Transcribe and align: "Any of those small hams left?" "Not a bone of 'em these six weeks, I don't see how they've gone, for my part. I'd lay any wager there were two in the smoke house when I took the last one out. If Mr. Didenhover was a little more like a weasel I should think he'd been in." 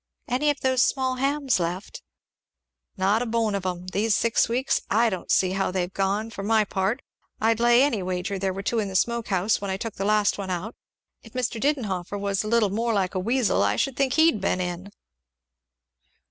"Any 0.27 0.49
of 0.49 0.61
those 0.61 0.81
small 0.81 1.17
hams 1.17 1.59
left?" 1.59 2.01
"Not 2.97 3.21
a 3.21 3.27
bone 3.27 3.53
of 3.53 3.67
'em 3.67 3.85
these 3.89 4.15
six 4.15 4.49
weeks, 4.49 4.81
I 4.89 5.11
don't 5.11 5.29
see 5.29 5.51
how 5.51 5.69
they've 5.69 5.93
gone, 5.93 6.31
for 6.31 6.41
my 6.41 6.63
part. 6.65 7.03
I'd 7.39 7.59
lay 7.59 7.83
any 7.83 8.01
wager 8.01 8.39
there 8.39 8.51
were 8.51 8.63
two 8.63 8.79
in 8.79 8.87
the 8.87 8.95
smoke 8.95 9.27
house 9.27 9.61
when 9.61 9.69
I 9.69 9.77
took 9.77 9.97
the 9.97 10.03
last 10.05 10.39
one 10.39 10.49
out. 10.49 10.73
If 11.21 11.33
Mr. 11.33 11.61
Didenhover 11.61 12.17
was 12.17 12.43
a 12.43 12.47
little 12.47 12.71
more 12.71 12.93
like 12.95 13.13
a 13.13 13.19
weasel 13.19 13.61
I 13.61 13.75
should 13.75 13.95
think 13.95 14.13
he'd 14.13 14.41
been 14.41 14.59
in." 14.59 14.89